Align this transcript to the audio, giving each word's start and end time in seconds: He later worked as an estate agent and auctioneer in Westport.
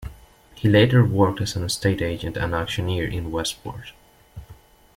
He 0.55 0.67
later 0.67 1.05
worked 1.05 1.41
as 1.41 1.55
an 1.55 1.63
estate 1.63 2.01
agent 2.01 2.35
and 2.35 2.55
auctioneer 2.55 3.07
in 3.07 3.29
Westport. 3.29 3.93